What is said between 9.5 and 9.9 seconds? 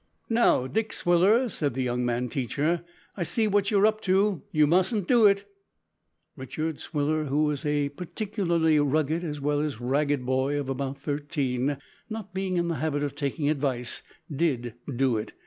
as